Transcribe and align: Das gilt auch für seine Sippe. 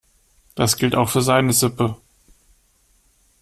Das 0.55 0.77
gilt 0.77 0.95
auch 0.95 1.09
für 1.09 1.21
seine 1.21 1.53
Sippe. 1.53 1.95